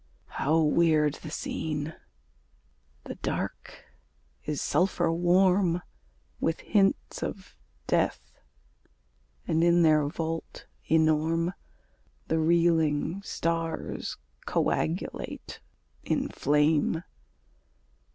[0.41, 1.93] How weird the scene!
[3.03, 3.85] The Dark
[4.45, 5.83] is sulphur warm
[6.39, 8.39] With hints of death;
[9.47, 11.53] and in their vault enorme
[12.29, 14.17] The reeling stars
[14.47, 15.59] coagulate
[16.03, 17.03] in flame.